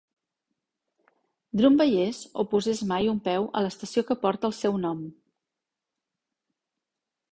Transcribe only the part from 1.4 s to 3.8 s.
Drum veiés o posés mai un peu a